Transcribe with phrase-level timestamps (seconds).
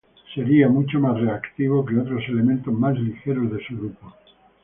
[0.33, 4.11] Sería mucho más reactivo que otros elementos más ligeros de su grupo.